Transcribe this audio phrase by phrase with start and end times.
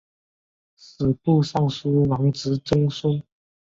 [0.97, 3.21] 吏部尚书王直曾孙。